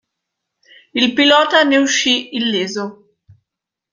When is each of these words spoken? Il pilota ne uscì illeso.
Il 1.01 1.13
pilota 1.13 1.61
ne 1.63 1.77
uscì 1.77 2.35
illeso. 2.35 2.85